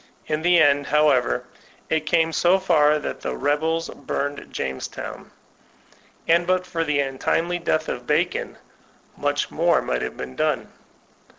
[0.25, 1.45] In the end, however,
[1.87, 5.29] it came so far that the rebels burned J am e s to wn;
[6.27, 8.57] and but for the untimely death of Bacon,
[9.15, 10.71] much more might have been done.